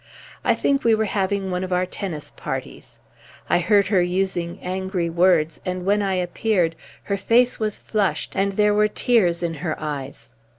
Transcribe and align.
I 0.43 0.55
think 0.55 0.83
we 0.83 0.95
were 0.95 1.05
having 1.05 1.51
one 1.51 1.63
of 1.63 1.71
our 1.71 1.85
tennis 1.85 2.31
parties. 2.31 2.97
I 3.47 3.59
heard 3.59 3.89
her 3.89 4.01
using 4.01 4.57
angry 4.59 5.11
words, 5.11 5.61
and 5.63 5.85
when 5.85 6.01
I 6.01 6.15
appeared 6.15 6.75
her 7.03 7.17
face 7.17 7.59
was 7.59 7.77
flushed 7.77 8.35
and 8.35 8.53
there 8.53 8.73
were 8.73 8.87
tears 8.87 9.43
in 9.43 9.53
her 9.61 9.79
eyes. 9.79 10.31